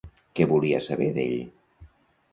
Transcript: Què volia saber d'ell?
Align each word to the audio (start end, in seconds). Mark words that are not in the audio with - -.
Què 0.39 0.47
volia 0.53 0.79
saber 0.87 1.11
d'ell? 1.19 1.37